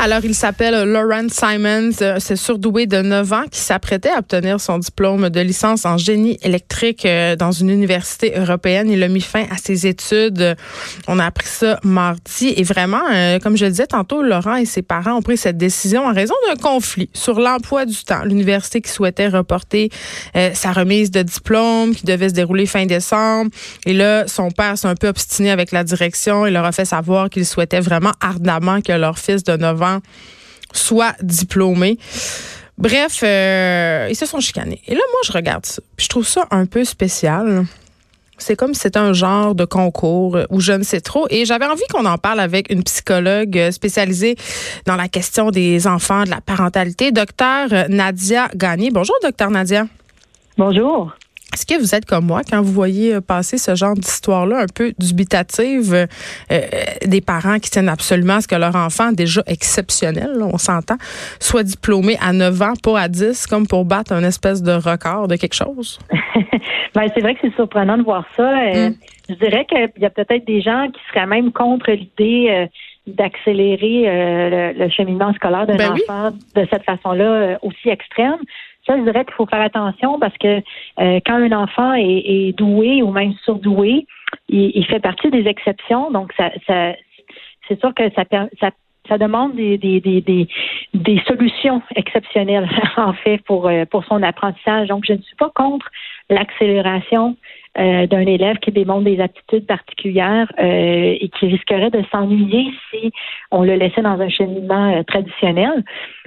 [0.00, 1.92] Alors, il s'appelle Lauren Simons.
[2.02, 5.96] Euh, c'est surdoué de 9 ans qui s'apprêtait à obtenir son diplôme de licence en
[5.96, 8.90] génie électrique euh, dans une université européenne.
[8.90, 10.56] Il a mis fin à ses études.
[11.06, 12.52] On a appris ça mardi.
[12.56, 15.56] Et vraiment, euh, comme je le disais tantôt, Laurent et ses parents ont pris cette
[15.56, 18.24] décision en raison d'un conflit sur l'emploi du temps.
[18.24, 19.90] L'université qui souhaitait reporter
[20.54, 23.50] sa remise de diplôme qui devait se dérouler fin décembre.
[23.86, 26.46] Et là, son père s'est un peu obstiné avec la direction.
[26.46, 29.83] Il leur a fait savoir qu'il souhaitait vraiment ardemment que leur fils de 9 ans
[30.72, 31.14] soit.
[32.76, 34.82] Bref, euh, ils se sont chicanés.
[34.86, 35.80] Et là, moi, je regarde ça.
[35.96, 37.64] Puis je trouve ça un peu spécial.
[38.36, 41.26] C'est comme si c'était un genre de concours où je ne sais trop.
[41.30, 44.34] Et j'avais envie qu'on en parle avec une psychologue spécialisée
[44.86, 48.90] dans la question des enfants, de la parentalité, docteur Nadia Gagné.
[48.90, 49.86] Bonjour, docteur Nadia.
[50.58, 51.12] Bonjour.
[51.54, 54.66] Est-ce que vous êtes comme moi quand vous voyez euh, passer ce genre d'histoire-là un
[54.66, 56.06] peu dubitative euh,
[56.50, 56.60] euh,
[57.06, 60.96] des parents qui tiennent absolument à ce que leur enfant, déjà exceptionnel, on s'entend,
[61.38, 65.28] soit diplômé à 9 ans, pas à 10, comme pour battre un espèce de record
[65.28, 66.00] de quelque chose?
[66.94, 68.50] ben, c'est vrai que c'est surprenant de voir ça.
[68.50, 68.96] Mm.
[69.28, 72.68] Je dirais qu'il y a peut-être des gens qui seraient même contre l'idée
[73.06, 78.40] d'accélérer le, cheminement scolaire d'un ben enfant de cette façon-là aussi extrême.
[78.86, 80.58] Ça, je dirais qu'il faut faire attention parce que
[81.00, 84.06] euh, quand un enfant est, doué ou même surdoué,
[84.48, 86.10] il, fait partie des exceptions.
[86.10, 88.24] Donc, ça, c'est sûr que ça,
[88.60, 88.70] ça,
[89.08, 90.20] ça demande des, des, des,
[90.92, 94.88] des, solutions exceptionnelles, en fait, pour, euh, pour son apprentissage.
[94.88, 95.90] Donc, je ne suis pas contre
[96.28, 97.36] l'accélération
[97.78, 103.12] euh, d'un élève qui démontre des aptitudes particulières et qui risquerait de s'ennuyer si
[103.50, 105.84] on le laissait dans un cheminement traditionnel.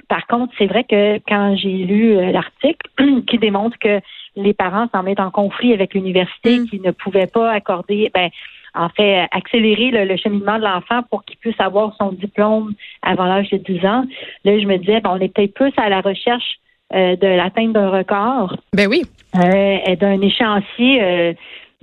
[0.08, 2.88] Par contre, c'est vrai que quand j'ai lu euh, l'article
[3.26, 4.00] qui démontre que
[4.36, 6.68] les parents s'en mettent en conflit avec l'université, mm.
[6.68, 8.30] qui ne pouvaient pas accorder, ben,
[8.74, 13.50] en fait, accélérer le, cheminement de l'enfant pour qu'il puisse avoir son diplôme avant l'âge
[13.50, 14.04] de 10 ans.
[14.44, 16.58] Là, je me disais, ben, on est peut-être plus à la recherche
[16.94, 18.56] euh, de l'atteinte d'un record.
[18.72, 19.02] Ben oui.
[19.36, 21.32] Euh, d'un échéancier, euh,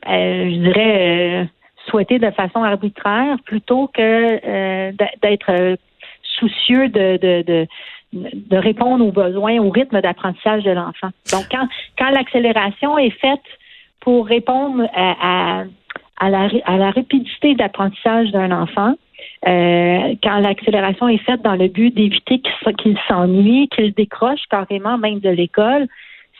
[0.03, 1.47] je dirais,
[1.87, 4.89] souhaité de façon arbitraire plutôt que
[5.21, 5.77] d'être
[6.39, 7.67] soucieux de, de, de
[8.51, 11.09] répondre aux besoins, au rythme d'apprentissage de l'enfant.
[11.31, 11.67] Donc, quand,
[11.97, 13.43] quand l'accélération est faite
[13.99, 15.63] pour répondre à,
[16.19, 18.95] à, la, à la rapidité d'apprentissage d'un enfant,
[19.47, 22.41] euh, quand l'accélération est faite dans le but d'éviter
[22.77, 25.87] qu'il s'ennuie, qu'il décroche carrément même de l'école,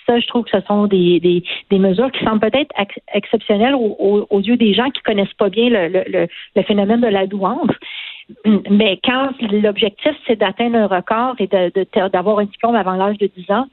[0.06, 2.74] ça, je trouve que ce sont des, des, mesures qui semblent peut-être
[3.13, 7.25] exceptionnelles aux, yeux des gens qui connaissent pas bien le, le, le phénomène de la
[7.25, 7.72] douance.
[8.69, 13.52] Mais quand l'objectif, c'est d'atteindre un record et d'avoir un diplôme avant l'âge de 10
[13.52, 13.68] ans,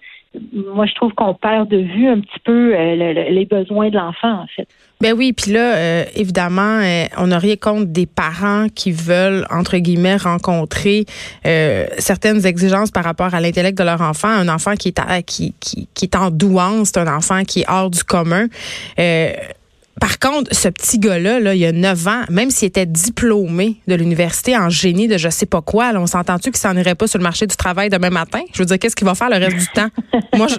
[0.52, 4.32] moi, je trouve qu'on perd de vue un petit peu euh, les besoins de l'enfant,
[4.32, 4.66] en fait.
[5.00, 9.46] Ben oui, puis là, euh, évidemment, euh, on n'a rien contre des parents qui veulent,
[9.50, 11.04] entre guillemets, rencontrer
[11.98, 14.28] certaines exigences par rapport à l'intellect de leur enfant.
[14.28, 17.66] Un enfant qui est, qui, qui, qui est en douance, c'est un enfant qui est
[17.68, 18.46] hors du commun.
[20.00, 23.76] Par contre, ce petit gars-là, là, il y a 9 ans, même s'il était diplômé
[23.86, 27.06] de l'université en génie de je sais pas quoi, on s'entend-tu qu'il s'en irait pas
[27.06, 28.40] sur le marché du travail demain matin?
[28.52, 29.88] Je veux dire, qu'est-ce qu'il va faire le reste du temps?
[30.36, 30.56] Moi, je...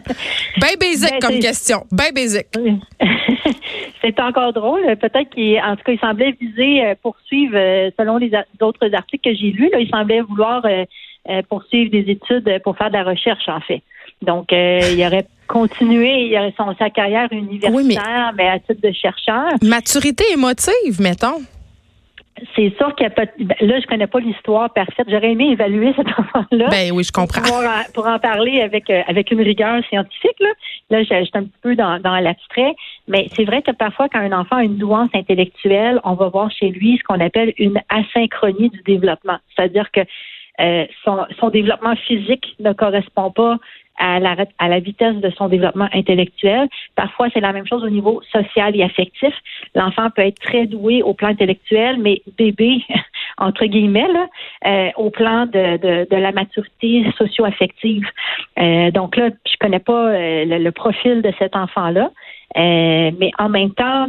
[0.61, 1.85] ben basic ben, comme question.
[1.91, 2.47] Ben basic.
[4.03, 4.81] C'est encore drôle.
[4.97, 9.29] Peut-être qu'il, en tout cas, il semblait viser euh, poursuivre, euh, selon les autres articles
[9.29, 13.03] que j'ai lus, là, il semblait vouloir euh, poursuivre des études pour faire de la
[13.03, 13.81] recherche, en fait.
[14.21, 18.47] Donc, il aurait aurait son, sa carrière universitaire, mais...
[18.47, 19.53] à titre de chercheur.
[19.61, 21.41] Maturité émotive, mettons.
[22.55, 23.25] C'est sûr qu'il n'y a pas.
[23.39, 25.05] Ben, là, je connais pas l'histoire parfaite.
[25.07, 26.67] J'aurais aimé évaluer cet enfant-là.
[26.71, 27.41] Ben oui, je comprends.
[27.93, 30.39] Pour, en, parler avec euh, avec une rigueur scientifique.
[30.39, 30.49] Là,
[30.89, 32.75] là j'étais un petit peu dans, dans l'abstrait.
[33.07, 36.51] Mais c'est vrai que parfois, quand un enfant a une douance intellectuelle, on va voir
[36.51, 39.37] chez lui ce qu'on appelle une asynchronie du développement.
[39.55, 40.01] C'est-à-dire que
[40.59, 43.57] euh, son, son développement physique ne correspond pas
[43.97, 46.67] à la, à la vitesse de son développement intellectuel.
[46.95, 49.33] Parfois, c'est la même chose au niveau social et affectif.
[49.75, 52.81] L'enfant peut être très doué au plan intellectuel, mais bébé,
[53.37, 54.27] entre guillemets, là,
[54.65, 58.05] euh, au plan de, de, de la maturité socio-affective.
[58.59, 62.09] Euh, donc là, je connais pas euh, le, profil de cet enfant-là,
[62.55, 64.07] mais en même temps,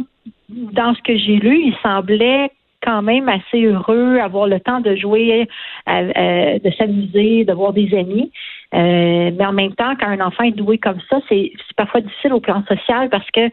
[0.49, 2.49] dans ce que j'ai lu, il semblait
[2.85, 5.47] quand même assez heureux, avoir le temps de jouer,
[5.87, 8.31] de s'amuser, de voir des amis.
[8.73, 12.33] Euh, mais en même temps, quand un enfant est doué comme ça, c'est parfois difficile
[12.33, 13.49] au plan social parce que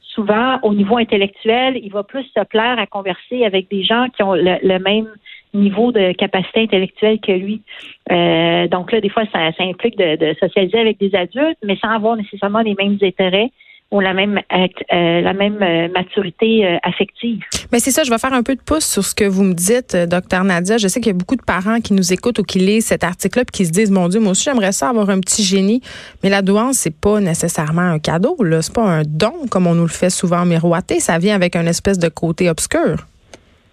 [0.00, 4.22] souvent, au niveau intellectuel, il va plus se plaire à converser avec des gens qui
[4.22, 5.08] ont le, même
[5.54, 7.62] niveau de capacité intellectuelle que lui.
[8.10, 12.16] Euh, donc là, des fois, ça, implique de, socialiser avec des adultes, mais sans avoir
[12.16, 13.50] nécessairement les mêmes intérêts
[13.92, 17.40] ou la même euh, la même euh, maturité euh, affective.
[17.70, 19.52] Mais c'est ça, je vais faire un peu de pouce sur ce que vous me
[19.52, 20.78] dites, docteur Nadia.
[20.78, 23.04] Je sais qu'il y a beaucoup de parents qui nous écoutent ou qui lisent cet
[23.04, 25.82] article-là et qui se disent, mon Dieu, moi aussi j'aimerais ça avoir un petit génie.
[26.24, 28.62] Mais la douance, c'est pas nécessairement un cadeau, là.
[28.62, 30.98] C'est pas un don comme on nous le fait souvent miroiter.
[30.98, 32.96] Ça vient avec un espèce de côté obscur.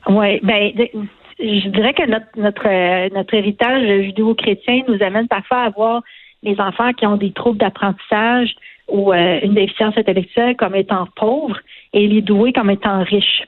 [0.08, 0.72] Oui, ben
[1.40, 6.04] je dirais que notre notre notre héritage judéo-chrétien nous amène parfois à voir
[6.44, 8.56] les enfants qui ont des troubles d'apprentissage
[8.92, 11.60] ou euh, une déficience intellectuelle comme étant pauvres
[11.94, 13.44] et les doués comme étant riches.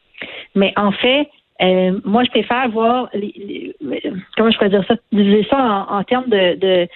[0.55, 1.27] Mais en fait,
[1.61, 3.75] euh, moi, je préfère voir, les,
[4.35, 6.87] comment je pourrais dire ça, diviser ça en, termes de, de,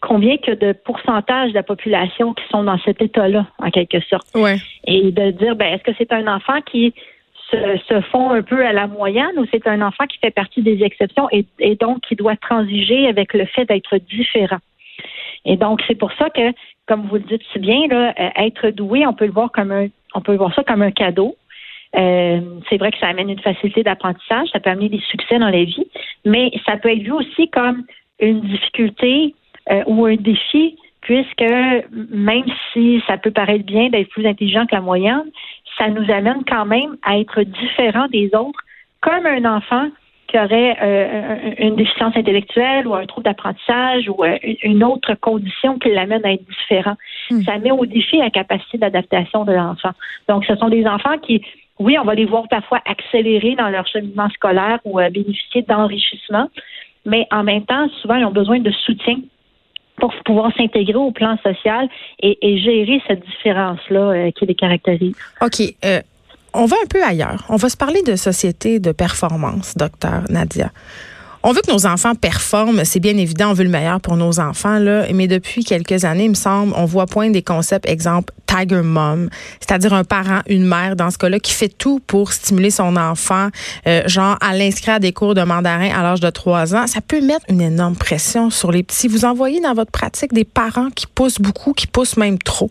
[0.00, 4.26] combien que de pourcentage de la population qui sont dans cet état-là, en quelque sorte.
[4.34, 4.56] Ouais.
[4.86, 6.94] Et de dire, ben, est-ce que c'est un enfant qui
[7.50, 10.62] se, se, fond un peu à la moyenne ou c'est un enfant qui fait partie
[10.62, 14.58] des exceptions et, et donc qui doit transiger avec le fait d'être différent?
[15.44, 16.52] Et donc, c'est pour ça que,
[16.86, 19.72] comme vous le dites si bien, là, euh, être doué, on peut le voir comme
[19.72, 21.36] un, on peut voir ça comme un cadeau.
[21.96, 25.50] Euh, c'est vrai que ça amène une facilité d'apprentissage, ça peut amener des succès dans
[25.50, 25.86] la vie,
[26.24, 27.84] mais ça peut être vu aussi comme
[28.18, 29.34] une difficulté
[29.70, 31.44] euh, ou un défi, puisque
[31.92, 35.30] même si ça peut paraître bien d'être plus intelligent que la moyenne,
[35.78, 38.60] ça nous amène quand même à être différent des autres,
[39.00, 39.88] comme un enfant
[40.34, 45.78] qui aurait euh, une déficience intellectuelle ou un trouble d'apprentissage ou euh, une autre condition
[45.78, 46.96] qui l'amène à être différent.
[47.30, 47.42] Hmm.
[47.42, 49.92] Ça met au défi la capacité d'adaptation de l'enfant.
[50.28, 51.40] Donc, ce sont des enfants qui,
[51.78, 56.50] oui, on va les voir parfois accélérer dans leur cheminement scolaire ou euh, bénéficier d'enrichissement,
[57.06, 59.18] mais en même temps, souvent, ils ont besoin de soutien
[59.98, 61.88] pour pouvoir s'intégrer au plan social
[62.20, 65.14] et, et gérer cette différence-là qui les caractérise.
[65.40, 65.62] OK
[66.54, 67.44] on va un peu ailleurs.
[67.48, 70.70] On va se parler de société de performance, docteur Nadia.
[71.46, 74.40] On veut que nos enfants performent, c'est bien évident, on veut le meilleur pour nos
[74.40, 78.32] enfants, là, mais depuis quelques années, il me semble, on voit point des concepts, exemple,
[78.46, 79.28] Tiger Mom,
[79.60, 83.48] c'est-à-dire un parent, une mère, dans ce cas-là, qui fait tout pour stimuler son enfant,
[83.86, 86.86] euh, genre à l'inscrire à des cours de mandarin à l'âge de 3 ans.
[86.86, 89.08] Ça peut mettre une énorme pression sur les petits.
[89.08, 92.70] Vous envoyez dans votre pratique des parents qui poussent beaucoup, qui poussent même trop.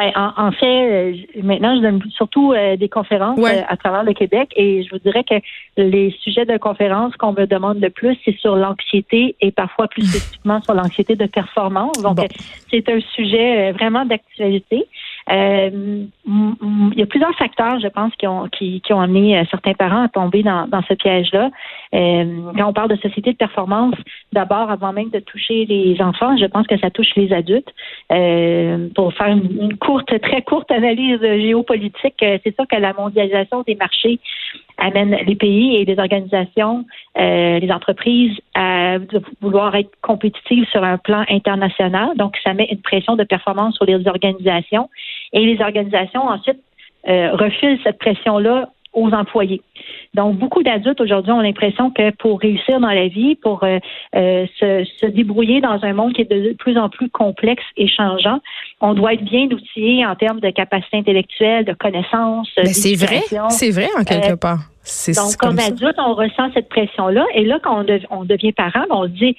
[0.00, 4.14] Ben, en, fait, euh, maintenant, je donne surtout euh, des conférences euh, à travers le
[4.14, 5.34] Québec et je vous dirais que
[5.76, 10.02] les sujets de conférences qu'on me demande le plus, c'est sur l'anxiété et parfois plus
[10.08, 12.00] spécifiquement sur l'anxiété de performance.
[12.00, 12.16] Donc,
[12.70, 14.86] c'est un sujet vraiment d'actualité.
[15.30, 16.06] Euh,
[16.92, 19.74] il y a plusieurs facteurs, je pense, qui ont qui, qui ont amené euh, certains
[19.74, 21.50] parents à tomber dans, dans ce piège-là.
[21.94, 23.94] Euh, quand on parle de société de performance,
[24.32, 27.72] d'abord, avant même de toucher les enfants, je pense que ça touche les adultes.
[28.12, 33.74] Euh, pour faire une, courte, très courte analyse géopolitique, c'est sûr que la mondialisation des
[33.74, 34.20] marchés
[34.80, 36.84] amène les pays et les organisations,
[37.18, 38.96] euh, les entreprises à
[39.40, 42.16] vouloir être compétitives sur un plan international.
[42.16, 44.88] Donc, ça met une pression de performance sur les organisations.
[45.32, 46.60] Et les organisations, ensuite,
[47.08, 49.62] euh, refilent cette pression-là aux employés.
[50.14, 53.78] Donc, beaucoup d'adultes aujourd'hui ont l'impression que pour réussir dans la vie, pour euh,
[54.16, 57.86] euh, se, se, débrouiller dans un monde qui est de plus en plus complexe et
[57.86, 58.40] changeant,
[58.80, 62.50] on doit être bien outillé en termes de capacité intellectuelle, de connaissances.
[62.58, 64.58] Mais c'est vrai, c'est vrai en quelque euh, part.
[65.06, 67.24] Donc, comme, adulte, on ressent cette pression-là.
[67.34, 69.36] Et là, quand on, on devient parent, on se dit,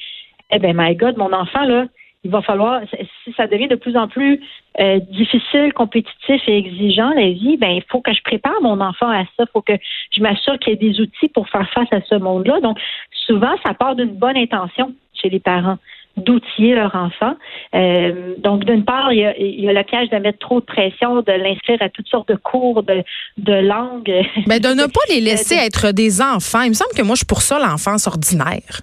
[0.52, 1.86] eh ben, my God, mon enfant, là,
[2.24, 2.82] il va falloir,
[3.24, 4.40] si ça devient de plus en plus
[4.80, 9.10] euh, difficile, compétitif et exigeant la vie, ben il faut que je prépare mon enfant
[9.10, 9.74] à ça, il faut que
[10.16, 12.60] je m'assure qu'il y ait des outils pour faire face à ce monde-là.
[12.62, 12.78] Donc
[13.26, 15.78] souvent, ça part d'une bonne intention chez les parents
[16.18, 17.36] d'outiller leur enfant.
[17.74, 20.60] Euh, donc, d'une part, il y, a, il y, a, le piège de mettre trop
[20.60, 23.02] de pression, de l'inscrire à toutes sortes de cours de,
[23.38, 24.12] de langue.
[24.46, 26.62] Mais de ne pas les laisser être des enfants.
[26.64, 28.82] Il me semble que moi, je suis pour ça l'enfance ordinaire.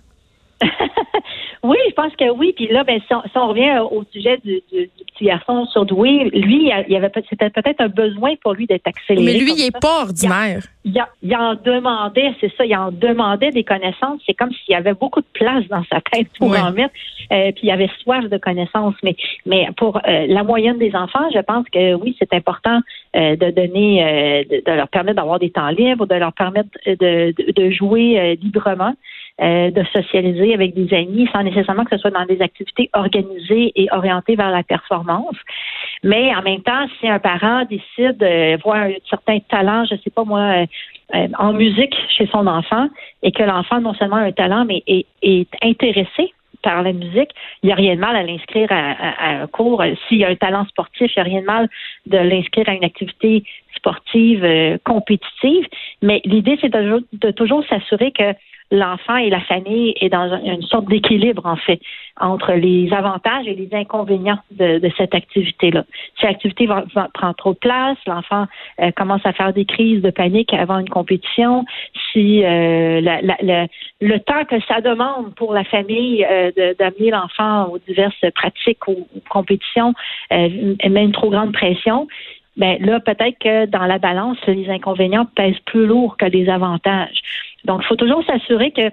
[1.62, 2.52] Oui, je pense que oui.
[2.54, 6.96] Puis là, ben, si on, revient au sujet du, petit garçon surdoué, lui, il y
[6.96, 9.24] avait c'était peut-être un besoin pour lui d'être accéléré.
[9.24, 10.62] Mais lui, il n'est pas ordinaire.
[10.84, 14.20] Il, il, en demandait, c'est ça, il en demandait des connaissances.
[14.26, 16.94] C'est comme s'il y avait beaucoup de place dans sa tête pour en mettre.
[17.32, 18.94] Euh, puis il avait soif de connaissances.
[19.02, 22.80] Mais, mais pour euh, la moyenne des enfants, je pense que oui, c'est important
[23.16, 27.34] euh, de donner, de, de, leur permettre d'avoir des temps libres, de leur permettre de,
[27.52, 28.94] de jouer librement.
[29.40, 33.70] Euh, de socialiser avec des amis sans nécessairement que ce soit dans des activités organisées
[33.76, 35.36] et orientées vers la performance.
[36.02, 40.10] Mais en même temps, si un parent décide de voir un certain talent, je sais
[40.10, 40.66] pas moi, euh,
[41.14, 42.88] euh, en musique chez son enfant,
[43.22, 47.30] et que l'enfant non seulement a un talent, mais est, est intéressé par la musique,
[47.62, 49.84] il n'y a rien de mal à l'inscrire à, un cours.
[50.08, 51.68] S'il y a un talent sportif, il n'y a rien de mal
[52.06, 53.44] de l'inscrire à une activité
[53.76, 54.44] sportive
[54.82, 55.64] compétitive.
[56.02, 58.34] Mais l'idée, c'est de, de toujours s'assurer que
[58.70, 61.80] l'enfant et la famille est dans une sorte d'équilibre, en fait,
[62.20, 65.84] entre les avantages et les inconvénients de, cette activité-là.
[66.18, 66.84] Si l'activité va,
[67.14, 68.46] prend trop de place, l'enfant
[68.80, 71.64] euh, commence à faire des crises de panique avant une compétition,
[72.12, 73.00] si euh,
[74.00, 79.06] le temps que ça demande pour la famille euh, d'amener l'enfant aux diverses pratiques ou,
[79.30, 79.94] compétitions
[80.30, 82.08] met une trop grande pression,
[82.58, 87.22] ben là, peut-être que dans la balance, les inconvénients pèsent plus lourd que les avantages.
[87.64, 88.90] Donc, il faut toujours s'assurer que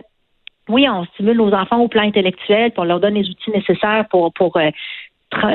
[0.70, 4.34] oui, on stimule nos enfants au plan intellectuel, pour leur donne les outils nécessaires pour,
[4.34, 4.72] pour euh,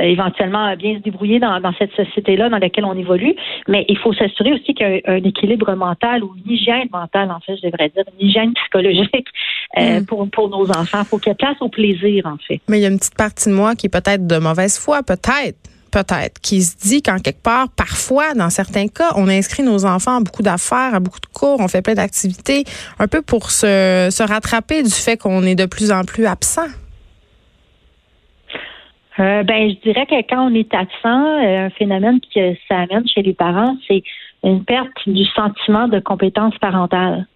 [0.03, 3.35] éventuellement bien se débrouiller dans, cette société-là dans laquelle on évolue,
[3.67, 7.31] mais il faut s'assurer aussi qu'il y a un équilibre mental ou une hygiène mentale,
[7.31, 9.29] en fait, je devrais dire, une hygiène psychologique
[9.79, 10.07] euh, mm.
[10.07, 11.01] pour, pour nos enfants.
[11.01, 12.61] Il faut qu'il y ait place au plaisir, en fait.
[12.69, 15.03] Mais il y a une petite partie de moi qui est peut-être de mauvaise foi,
[15.03, 15.57] peut-être
[15.91, 20.19] peut-être, qui se dit qu'en quelque part, parfois, dans certains cas, on inscrit nos enfants
[20.19, 22.65] à beaucoup d'affaires, à beaucoup de cours, on fait plein d'activités,
[22.99, 26.69] un peu pour se, se rattraper du fait qu'on est de plus en plus absent.
[29.19, 33.07] Euh, ben, je dirais que quand on est absent, euh, un phénomène que ça amène
[33.07, 34.03] chez les parents, c'est
[34.43, 37.27] une perte du sentiment de compétence parentale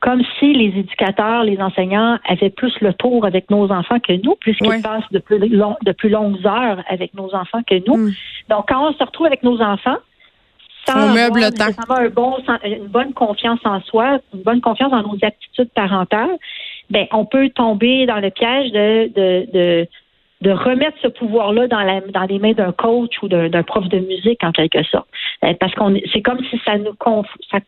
[0.00, 4.36] comme si les éducateurs, les enseignants avaient plus le tour avec nos enfants que nous,
[4.36, 7.96] puisqu'ils passent de plus, de plus longues heures avec nos enfants que nous.
[7.96, 8.12] Hmm.
[8.48, 9.96] Donc, quand on se retrouve avec nos enfants,
[10.86, 15.70] sans avoir un bon, une bonne confiance en soi, une bonne confiance dans nos aptitudes
[15.74, 16.38] parentales,
[16.90, 19.88] ben, on peut tomber dans le piège de, de, de
[20.40, 23.98] de remettre ce pouvoir-là dans, la, dans les mains d'un coach ou d'un prof de
[23.98, 25.08] musique en quelque sorte.
[25.44, 26.94] Euh, parce qu'on c'est comme si ça nous
[27.50, 27.58] ça,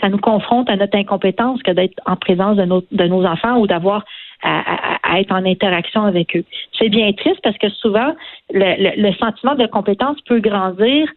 [0.00, 3.58] ça nous confronte à notre incompétence que d'être en présence de nos, de nos enfants
[3.58, 4.04] ou d'avoir
[4.42, 6.44] à, être en interaction avec eux.
[6.78, 8.14] C'est bien triste parce que souvent,
[8.52, 11.08] le, le, sentiment de compétence peut grandir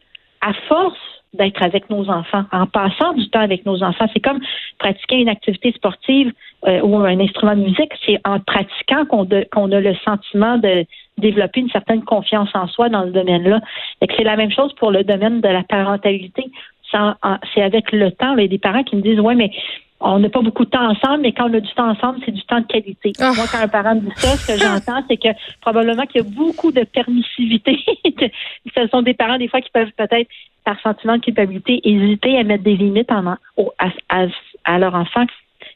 [0.42, 0.98] à force
[1.34, 4.06] d'être avec nos enfants, en passant du temps avec nos enfants.
[4.14, 4.42] C'est comme
[4.80, 6.34] pratiquer une activité sportive
[6.68, 7.92] euh, ou un instrument de musique.
[8.06, 10.86] C'est en pratiquant qu'on qu'on a le sentiment de
[11.18, 13.62] développer une certaine confiance en soi dans ce domaine-là.
[14.02, 16.52] Et c'est la même chose pour le domaine de la parentalité
[17.54, 18.36] c'est avec le temps.
[18.38, 19.52] Il y a des parents qui me disent Ouais, mais
[20.02, 22.32] on n'a pas beaucoup de temps ensemble, mais quand on a du temps ensemble, c'est
[22.32, 23.14] du temps de qualité.
[23.20, 23.32] Ah.
[23.36, 25.30] Moi, quand un parent me dit ça, ce que j'entends, c'est que
[25.62, 27.78] probablement qu'il y a beaucoup de permissivité.
[28.76, 30.30] ce sont des parents, des fois, qui peuvent peut-être,
[30.66, 34.26] par sentiment de culpabilité, hésiter à mettre des limites en, à,
[34.66, 35.26] à, leur enfant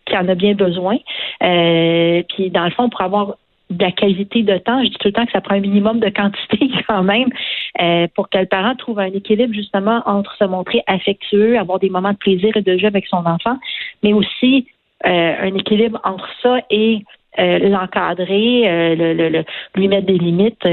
[0.05, 0.97] qui en a bien besoin.
[1.43, 3.35] Euh, puis, dans le fond, pour avoir
[3.69, 4.83] de la qualité de temps.
[4.83, 7.29] Je dis tout le temps que ça prend un minimum de quantité quand même
[7.81, 11.89] euh, pour que le parent trouve un équilibre justement entre se montrer affectueux, avoir des
[11.89, 13.57] moments de plaisir et de jeu avec son enfant,
[14.03, 14.67] mais aussi
[15.05, 17.03] euh, un équilibre entre ça et
[17.39, 19.43] euh, l'encadrer, le,
[19.75, 20.67] lui mettre des limites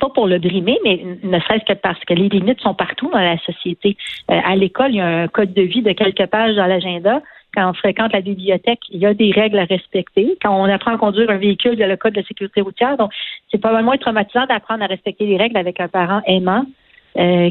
[0.00, 3.18] pas pour le brimer, mais ne serait-ce que parce que les limites sont partout dans
[3.18, 3.98] la société.
[4.28, 7.20] à l'école, il y a un code de vie de quelques pages dans l'agenda
[7.54, 10.36] quand on fréquente la bibliothèque, il y a des règles à respecter.
[10.42, 12.96] Quand on apprend à conduire un véhicule, il y a le code de sécurité routière.
[12.96, 13.12] Donc,
[13.50, 16.64] c'est probablement traumatisant d'apprendre à respecter les règles avec un parent aimant
[17.18, 17.50] euh,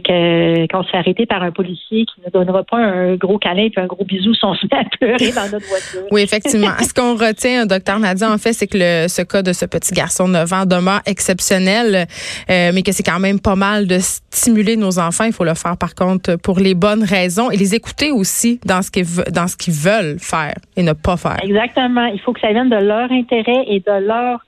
[0.72, 3.72] qu'on se fait arrêter par un policier qui ne donnera pas un gros câlin et
[3.80, 6.02] un gros bisou si on se met à pleurer dans notre voiture.
[6.12, 6.70] Oui, effectivement.
[6.82, 9.94] ce qu'on retient, docteur Nadia, en fait, c'est que le, ce cas de ce petit
[9.94, 12.08] garçon de 9 ans demeure exceptionnel,
[12.50, 15.26] euh, mais que c'est quand même pas mal de stimuler nos enfants.
[15.26, 18.82] Il faut le faire, par contre, pour les bonnes raisons et les écouter aussi dans
[18.82, 21.38] ce qu'ils dans ce qu'ils veulent faire et ne pas faire.
[21.44, 22.06] Exactement.
[22.06, 24.40] Il faut que ça vienne de leur intérêt et de leur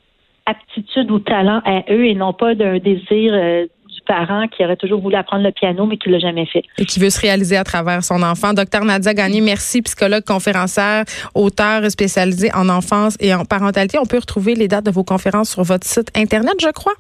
[0.45, 3.65] aptitude ou talent à eux et non pas d'un désir euh,
[4.11, 6.63] parent qui aurait toujours voulu apprendre le piano, mais qui l'a jamais fait.
[6.77, 8.53] Et qui veut se réaliser à travers son enfant.
[8.53, 13.97] Docteur Nadia Gagné, merci, psychologue, conférencière, auteur spécialisé en enfance et en parentalité.
[13.99, 16.93] On peut retrouver les dates de vos conférences sur votre site Internet, je crois.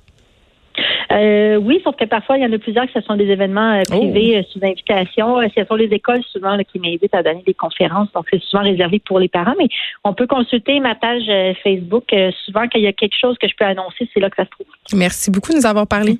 [1.11, 3.73] Euh, oui, sauf que parfois, il y en a plusieurs que ce sont des événements
[3.73, 4.39] euh, privés oh.
[4.39, 5.35] euh, sous invitation.
[5.53, 8.99] ce sont les écoles souvent qui m'invitent à donner des conférences, donc c'est souvent réservé
[8.99, 9.67] pour les parents, mais
[10.05, 11.29] on peut consulter ma page
[11.61, 12.05] Facebook.
[12.45, 14.45] souvent, quand il y a quelque chose que je peux annoncer, c'est là que ça
[14.45, 14.67] se trouve.
[14.93, 16.19] Merci beaucoup de nous avoir parlé.